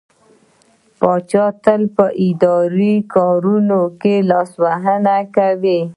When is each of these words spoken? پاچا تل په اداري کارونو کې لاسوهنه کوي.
پاچا 0.99 1.45
تل 1.63 1.81
په 1.95 2.05
اداري 2.27 2.95
کارونو 3.15 3.81
کې 4.01 4.15
لاسوهنه 4.29 5.15
کوي. 5.35 5.79